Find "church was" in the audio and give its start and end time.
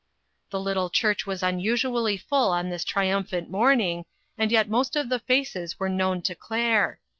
0.89-1.43